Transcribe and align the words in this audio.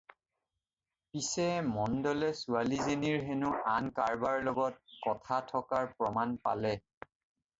পিচে 1.15 1.43
মণ্ডলে 1.73 2.29
ছোৱালীজনীৰ 2.39 3.19
হেনো 3.27 3.51
আন 3.73 3.91
কাৰবাৰ 3.99 4.41
লগত 4.47 4.97
কথা 5.05 5.39
থকাৰ 5.51 5.93
প্ৰমাণ 6.01 6.33
পালে। 6.49 6.73